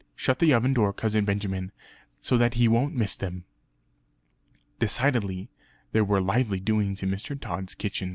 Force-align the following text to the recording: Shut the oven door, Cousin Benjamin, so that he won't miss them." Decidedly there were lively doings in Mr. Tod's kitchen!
Shut 0.15 0.39
the 0.39 0.51
oven 0.51 0.73
door, 0.73 0.93
Cousin 0.93 1.25
Benjamin, 1.25 1.71
so 2.21 2.35
that 2.35 2.55
he 2.55 2.67
won't 2.67 2.95
miss 2.95 3.15
them." 3.15 3.43
Decidedly 4.79 5.51
there 5.91 6.03
were 6.03 6.19
lively 6.19 6.59
doings 6.59 7.03
in 7.03 7.11
Mr. 7.11 7.39
Tod's 7.39 7.75
kitchen! 7.75 8.09